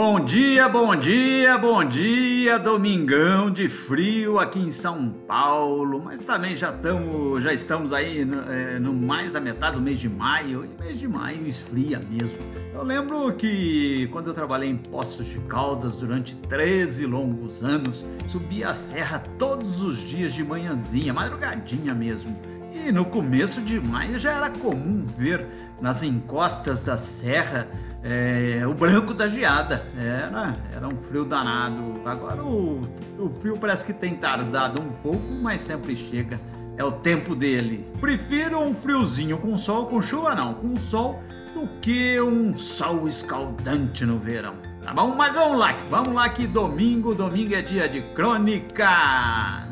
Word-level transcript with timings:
Bom 0.00 0.20
dia, 0.20 0.68
bom 0.68 0.94
dia, 0.94 1.58
bom 1.58 1.82
dia, 1.82 2.56
domingão 2.56 3.50
de 3.50 3.68
frio 3.68 4.38
aqui 4.38 4.60
em 4.60 4.70
São 4.70 5.10
Paulo, 5.26 6.00
mas 6.04 6.20
também 6.20 6.54
já 6.54 6.70
estamos, 6.70 7.42
já 7.42 7.52
estamos 7.52 7.92
aí 7.92 8.24
no, 8.24 8.40
é, 8.48 8.78
no, 8.78 8.92
mais 8.94 9.32
da 9.32 9.40
metade 9.40 9.74
do 9.74 9.82
mês 9.82 9.98
de 9.98 10.08
maio, 10.08 10.64
e 10.64 10.80
mês 10.80 11.00
de 11.00 11.08
maio 11.08 11.44
esfria 11.48 11.98
mesmo. 11.98 12.38
Eu 12.72 12.84
lembro 12.84 13.32
que 13.32 14.08
quando 14.12 14.28
eu 14.28 14.34
trabalhei 14.34 14.70
em 14.70 14.76
Poços 14.76 15.26
de 15.26 15.40
Caldas 15.40 15.96
durante 15.96 16.36
13 16.36 17.04
longos 17.04 17.64
anos, 17.64 18.06
subia 18.28 18.68
a 18.68 18.74
serra 18.74 19.18
todos 19.36 19.82
os 19.82 19.98
dias 19.98 20.32
de 20.32 20.44
manhãzinha, 20.44 21.12
madrugadinha 21.12 21.92
mesmo. 21.92 22.38
E 22.72 22.92
no 22.92 23.04
começo 23.04 23.60
de 23.60 23.80
maio 23.80 24.18
já 24.18 24.32
era 24.32 24.50
comum 24.50 25.04
ver 25.04 25.46
nas 25.80 26.02
encostas 26.02 26.84
da 26.84 26.96
serra 26.96 27.68
é, 28.02 28.66
o 28.66 28.74
branco 28.74 29.12
da 29.12 29.26
geada. 29.26 29.86
Era, 29.96 30.56
era 30.72 30.86
um 30.86 30.96
frio 31.02 31.24
danado. 31.24 32.00
Agora 32.04 32.42
o, 32.42 32.82
o 33.18 33.30
frio 33.40 33.56
parece 33.58 33.84
que 33.84 33.92
tem 33.92 34.14
tardado 34.14 34.80
um 34.80 34.90
pouco, 35.02 35.32
mas 35.42 35.60
sempre 35.60 35.96
chega. 35.96 36.40
É 36.76 36.84
o 36.84 36.92
tempo 36.92 37.34
dele. 37.34 37.86
Prefiro 38.00 38.60
um 38.60 38.72
friozinho 38.72 39.38
com 39.38 39.56
sol, 39.56 39.86
com 39.86 40.00
chuva 40.00 40.34
não, 40.34 40.54
com 40.54 40.76
sol, 40.76 41.20
do 41.52 41.66
que 41.80 42.20
um 42.20 42.56
sol 42.56 43.08
escaldante 43.08 44.04
no 44.04 44.18
verão. 44.18 44.54
Tá 44.82 44.94
bom? 44.94 45.14
Mas 45.14 45.34
vamos 45.34 45.58
lá, 45.58 45.76
vamos 45.90 46.14
lá 46.14 46.28
que 46.28 46.46
domingo, 46.46 47.14
domingo 47.14 47.54
é 47.54 47.62
dia 47.62 47.88
de 47.88 48.00
crônica. 48.14 49.67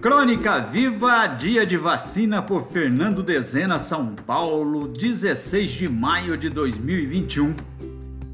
Crônica 0.00 0.60
Viva, 0.60 1.26
dia 1.26 1.66
de 1.66 1.76
vacina 1.76 2.40
por 2.40 2.68
Fernando 2.68 3.22
Dezena, 3.22 3.78
São 3.78 4.14
Paulo, 4.14 4.88
16 4.88 5.70
de 5.72 5.88
maio 5.90 6.38
de 6.38 6.48
2021. 6.48 7.54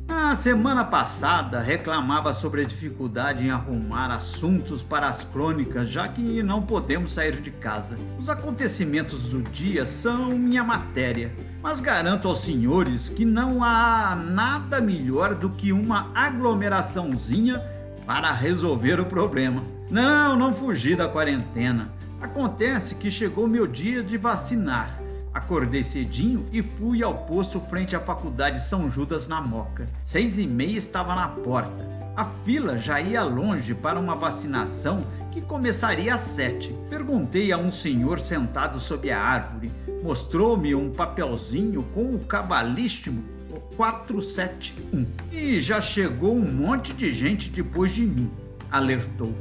A 0.08 0.32
semana 0.36 0.84
passada 0.84 1.58
reclamava 1.58 2.32
sobre 2.32 2.60
a 2.60 2.64
dificuldade 2.64 3.44
em 3.44 3.50
arrumar 3.50 4.12
assuntos 4.12 4.84
para 4.84 5.08
as 5.08 5.24
crônicas, 5.24 5.88
já 5.88 6.06
que 6.06 6.40
não 6.40 6.62
podemos 6.62 7.12
sair 7.12 7.40
de 7.40 7.50
casa. 7.50 7.98
Os 8.16 8.28
acontecimentos 8.28 9.28
do 9.28 9.42
dia 9.42 9.84
são 9.84 10.38
minha 10.38 10.62
matéria, 10.62 11.32
mas 11.60 11.80
garanto 11.80 12.28
aos 12.28 12.42
senhores 12.42 13.08
que 13.08 13.24
não 13.24 13.64
há 13.64 14.14
nada 14.14 14.80
melhor 14.80 15.34
do 15.34 15.50
que 15.50 15.72
uma 15.72 16.12
aglomeraçãozinha 16.14 17.60
para 18.06 18.30
resolver 18.30 19.00
o 19.00 19.06
problema. 19.06 19.64
Não, 19.90 20.36
não 20.36 20.52
fugi 20.52 20.94
da 20.94 21.08
quarentena. 21.08 21.90
Acontece 22.20 22.94
que 22.94 23.10
chegou 23.10 23.48
meu 23.48 23.66
dia 23.66 24.02
de 24.02 24.16
vacinar. 24.16 24.96
Acordei 25.34 25.82
cedinho 25.82 26.46
e 26.50 26.62
fui 26.62 27.02
ao 27.02 27.14
posto 27.26 27.60
frente 27.60 27.94
à 27.94 28.00
faculdade 28.00 28.62
São 28.62 28.90
Judas 28.90 29.26
na 29.26 29.40
Moca. 29.40 29.86
Seis 30.02 30.38
e 30.38 30.46
meia 30.46 30.78
estava 30.78 31.14
na 31.14 31.28
porta. 31.28 31.84
A 32.16 32.24
fila 32.24 32.78
já 32.78 32.98
ia 33.00 33.22
longe 33.22 33.74
para 33.74 34.00
uma 34.00 34.14
vacinação 34.14 35.04
que 35.30 35.42
começaria 35.42 36.14
às 36.14 36.22
sete. 36.22 36.74
Perguntei 36.88 37.52
a 37.52 37.58
um 37.58 37.70
senhor 37.70 38.20
sentado 38.20 38.80
sob 38.80 39.10
a 39.10 39.20
árvore. 39.20 39.70
Mostrou-me 40.02 40.74
um 40.74 40.90
papelzinho 40.90 41.82
com 41.92 42.14
o 42.14 42.20
cabalístico 42.20 43.35
471. 43.76 45.06
E 45.32 45.60
já 45.60 45.80
chegou 45.80 46.34
um 46.34 46.50
monte 46.50 46.92
de 46.92 47.12
gente 47.12 47.50
depois 47.50 47.92
de 47.92 48.02
mim, 48.02 48.30
alertou 48.70 49.34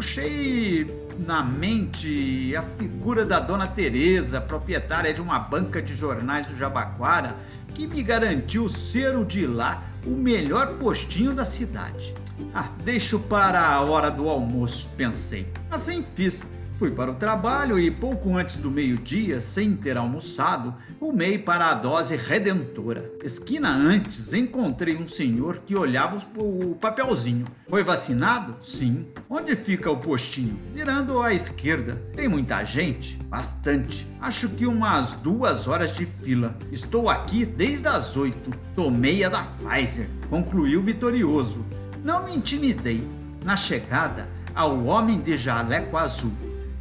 puxei 0.00 0.86
na 1.18 1.44
mente 1.44 2.56
a 2.56 2.62
figura 2.62 3.26
da 3.26 3.38
dona 3.38 3.66
Teresa, 3.66 4.40
proprietária 4.40 5.12
de 5.12 5.20
uma 5.20 5.38
banca 5.38 5.82
de 5.82 5.94
jornais 5.94 6.46
do 6.46 6.56
Jabaquara, 6.56 7.36
que 7.74 7.86
me 7.86 8.02
garantiu 8.02 8.66
ser 8.70 9.14
o 9.14 9.26
de 9.26 9.46
lá 9.46 9.82
o 10.06 10.10
melhor 10.10 10.78
postinho 10.78 11.34
da 11.34 11.44
cidade. 11.44 12.14
Ah, 12.54 12.70
deixo 12.82 13.18
para 13.18 13.60
a 13.60 13.82
hora 13.82 14.10
do 14.10 14.26
almoço, 14.26 14.88
pensei. 14.96 15.46
Assim 15.70 16.02
fiz. 16.14 16.42
Fui 16.80 16.90
para 16.90 17.10
o 17.10 17.16
trabalho 17.16 17.78
e 17.78 17.90
pouco 17.90 18.34
antes 18.38 18.56
do 18.56 18.70
meio-dia, 18.70 19.38
sem 19.38 19.76
ter 19.76 19.98
almoçado, 19.98 20.74
rumei 20.98 21.36
para 21.36 21.66
a 21.66 21.74
dose 21.74 22.16
redentora. 22.16 23.12
Esquina 23.22 23.68
antes, 23.68 24.32
encontrei 24.32 24.96
um 24.96 25.06
senhor 25.06 25.58
que 25.66 25.76
olhava 25.76 26.16
o 26.38 26.74
papelzinho. 26.80 27.44
Foi 27.68 27.84
vacinado? 27.84 28.56
Sim. 28.62 29.08
Onde 29.28 29.54
fica 29.56 29.90
o 29.90 29.98
postinho? 29.98 30.58
Virando 30.74 31.20
à 31.20 31.34
esquerda. 31.34 32.00
Tem 32.16 32.26
muita 32.26 32.64
gente? 32.64 33.18
Bastante. 33.24 34.06
Acho 34.18 34.48
que 34.48 34.64
umas 34.64 35.12
duas 35.12 35.68
horas 35.68 35.94
de 35.94 36.06
fila. 36.06 36.56
Estou 36.72 37.10
aqui 37.10 37.44
desde 37.44 37.88
as 37.88 38.16
oito. 38.16 38.50
Tomei 38.74 39.22
a 39.22 39.28
da 39.28 39.42
Pfizer. 39.42 40.08
Concluiu 40.30 40.80
vitorioso. 40.80 41.62
Não 42.02 42.24
me 42.24 42.34
intimidei. 42.34 43.06
Na 43.44 43.54
chegada, 43.54 44.26
ao 44.54 44.86
homem 44.86 45.20
de 45.20 45.36
jaleco 45.36 45.98
azul 45.98 46.32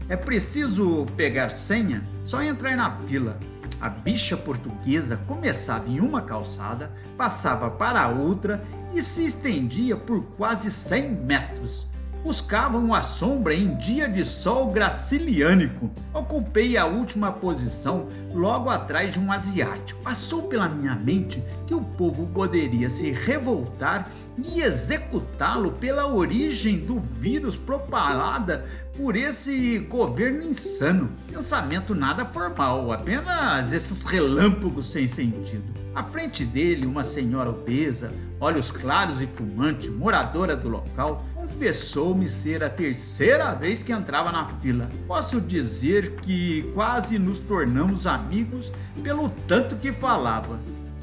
é 0.10 0.18
preciso 0.18 1.06
pegar 1.16 1.52
senha? 1.52 2.04
Só 2.26 2.42
entrar 2.42 2.76
na 2.76 2.92
fila. 3.08 3.38
A 3.80 3.88
bicha 3.88 4.36
portuguesa 4.36 5.18
começava 5.28 5.88
em 5.88 6.02
uma 6.02 6.22
calçada, 6.22 6.92
passava 7.16 7.70
para 7.70 8.10
outra 8.10 8.62
e 8.94 9.02
se 9.02 9.26
estendia 9.26 9.96
por 9.96 10.24
quase 10.36 10.70
100 10.70 11.12
metros 11.12 11.89
buscavam 12.24 12.94
a 12.94 13.02
sombra 13.02 13.54
em 13.54 13.76
dia 13.76 14.08
de 14.08 14.24
sol 14.26 14.72
graciliânico. 14.72 15.90
Ocupei 16.14 16.78
a 16.78 16.86
última 16.86 17.32
posição 17.32 18.08
logo 18.34 18.70
atrás 18.70 19.14
de 19.14 19.20
um 19.20 19.32
asiático. 19.32 20.02
Passou 20.02 20.44
pela 20.44 20.68
minha 20.68 20.96
mente 20.96 21.44
que 21.66 21.74
o 21.74 21.82
povo 21.82 22.28
poderia 22.28 22.90
se 22.90 23.12
revoltar 23.12 24.10
e 24.38 24.62
executá-lo 24.62 25.72
pela 25.74 26.08
origem 26.08 26.80
do 26.80 27.00
vírus 27.00 27.56
propalada 27.56 28.66
por 28.98 29.16
esse 29.16 29.80
governo 29.80 30.44
insano. 30.44 31.10
Pensamento 31.32 31.96
nada 31.96 32.26
formal, 32.26 32.92
apenas 32.92 33.72
esses 33.72 34.04
relâmpagos 34.04 34.92
sem 34.92 35.08
sentido. 35.08 35.64
À 35.96 36.04
frente 36.04 36.44
dele, 36.44 36.86
uma 36.86 37.04
senhora 37.04 37.50
obesa, 37.50 38.12
olhos 38.40 38.72
claros 38.72 39.22
e 39.22 39.28
fumante, 39.28 39.90
moradora 39.90 40.56
do 40.56 40.70
local, 40.70 41.26
confessou-me 41.50 42.28
ser 42.28 42.64
a 42.64 42.70
terceira 42.70 43.54
vez 43.54 43.82
que 43.82 43.92
entrava 43.92 44.32
na 44.32 44.48
fila. 44.48 44.88
Posso 45.08 45.42
dizer 45.42 46.16
que 46.22 46.70
quase 46.74 47.18
nos 47.18 47.40
tornamos 47.40 48.06
amigos 48.06 48.72
pelo 49.02 49.30
tanto 49.48 49.76
que 49.76 49.92
falava. 49.92 50.60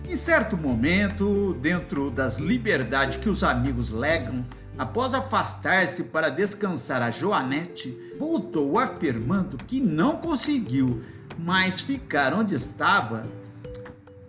Em 0.09 0.17
certo 0.17 0.57
momento, 0.57 1.55
dentro 1.61 2.11
das 2.11 2.39
liberdades 2.39 3.19
que 3.19 3.29
os 3.29 3.43
amigos 3.43 3.91
legam, 3.91 4.45
após 4.79 5.15
afastar-se 5.15 6.05
para 6.05 6.31
descansar 6.31 7.03
a 7.03 7.11
Joanete, 7.11 7.97
voltou 8.19 8.78
afirmando 8.78 9.57
que 9.59 9.81
não 9.81 10.17
conseguiu 10.17 11.03
mais 11.39 11.81
ficar 11.81 12.33
onde 12.33 12.55
estava, 12.55 13.25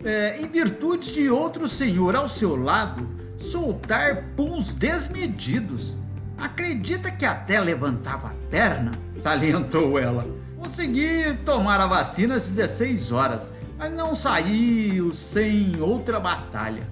é, 0.04 0.40
em 0.40 0.48
virtude 0.48 1.12
de 1.14 1.30
outro 1.30 1.68
senhor 1.68 2.16
ao 2.16 2.28
seu 2.28 2.56
lado 2.56 3.08
soltar 3.38 4.24
puns 4.36 4.72
desmedidos. 4.74 5.96
Acredita 6.38 7.10
que 7.10 7.26
até 7.26 7.60
levantava 7.60 8.28
a 8.28 8.50
perna? 8.50 8.92
Salientou 9.18 9.98
ela. 9.98 10.24
Consegui 10.56 11.36
tomar 11.44 11.80
a 11.80 11.86
vacina 11.86 12.36
às 12.36 12.48
16 12.48 13.10
horas, 13.10 13.52
mas 13.76 13.92
não 13.92 14.14
saiu 14.14 15.12
sem 15.12 15.80
outra 15.80 16.20
batalha. 16.20 16.82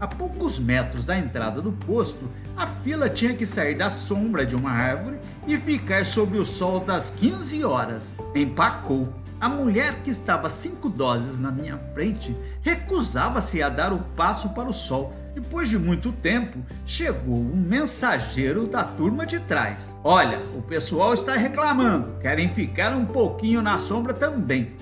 A 0.00 0.06
poucos 0.06 0.58
metros 0.58 1.04
da 1.04 1.18
entrada 1.18 1.60
do 1.60 1.72
posto, 1.72 2.30
a 2.56 2.66
fila 2.66 3.10
tinha 3.10 3.34
que 3.34 3.44
sair 3.44 3.74
da 3.74 3.90
sombra 3.90 4.46
de 4.46 4.56
uma 4.56 4.70
árvore 4.70 5.18
e 5.46 5.58
ficar 5.58 6.06
sob 6.06 6.38
o 6.38 6.44
sol 6.44 6.80
das 6.80 7.10
15 7.10 7.64
horas. 7.64 8.14
Empacou. 8.34 9.12
A 9.40 9.48
mulher 9.48 10.02
que 10.02 10.10
estava 10.10 10.48
cinco 10.48 10.88
doses 10.88 11.38
na 11.38 11.50
minha 11.50 11.78
frente 11.92 12.36
recusava-se 12.62 13.62
a 13.62 13.68
dar 13.68 13.92
o 13.92 13.98
passo 14.16 14.50
para 14.50 14.68
o 14.68 14.72
sol 14.72 15.12
depois 15.34 15.68
de 15.68 15.76
muito 15.76 16.12
tempo, 16.12 16.58
chegou 16.86 17.34
um 17.34 17.56
mensageiro 17.56 18.68
da 18.68 18.84
turma 18.84 19.26
de 19.26 19.40
trás. 19.40 19.78
Olha, 20.04 20.38
o 20.54 20.62
pessoal 20.62 21.12
está 21.12 21.34
reclamando, 21.34 22.16
querem 22.20 22.48
ficar 22.48 22.94
um 22.94 23.04
pouquinho 23.04 23.60
na 23.60 23.76
sombra 23.76 24.14
também, 24.14 24.72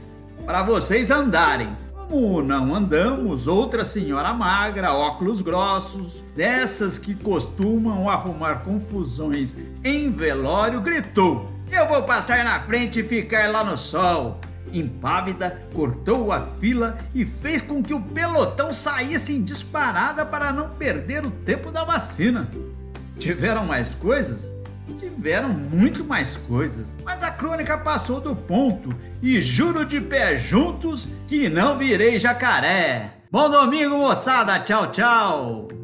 para 0.45 0.63
vocês 0.63 1.11
andarem. 1.11 1.75
Como 2.13 2.43
não 2.43 2.75
andamos, 2.75 3.49
outra 3.49 3.87
senhora 3.87 4.35
magra, 4.35 4.93
óculos 4.93 5.41
grossos, 5.41 6.23
dessas 6.37 6.99
que 6.99 7.15
costumam 7.15 8.07
arrumar 8.07 8.57
confusões 8.57 9.57
em 9.83 10.11
velório, 10.11 10.83
gritou: 10.83 11.51
Eu 11.71 11.89
vou 11.89 12.03
passar 12.03 12.45
na 12.45 12.61
frente 12.61 13.01
e 13.01 13.03
ficar 13.03 13.51
lá 13.51 13.65
no 13.65 13.79
sol 13.79 14.39
impávida, 14.71 15.59
cortou 15.73 16.31
a 16.31 16.43
fila 16.61 16.99
e 17.15 17.25
fez 17.25 17.63
com 17.63 17.83
que 17.83 17.95
o 17.95 18.01
pelotão 18.03 18.75
saísse 18.75 19.33
em 19.33 19.43
disparada 19.43 20.27
para 20.27 20.53
não 20.53 20.69
perder 20.69 21.25
o 21.25 21.31
tempo 21.31 21.73
da 21.73 21.83
vacina. 21.83 22.47
Tiveram 23.19 23.65
mais 23.65 23.95
coisas? 23.95 24.52
Tiveram 24.99 25.49
muito 25.49 26.05
mais 26.05 26.37
coisas, 26.37 26.97
mas 27.05 27.23
a 27.23 27.31
crônica 27.31 27.77
passou 27.79 28.21
do 28.21 28.35
ponto 28.35 28.91
e 29.23 29.41
juro 29.41 29.85
de 29.85 30.01
pé 30.01 30.37
juntos 30.37 31.09
que 31.27 31.49
não 31.49 31.79
virei 31.79 32.19
jacaré. 32.19 33.15
Bom 33.31 33.49
domingo, 33.49 33.97
moçada. 33.97 34.61
Tchau, 34.61 34.91
tchau. 34.93 35.82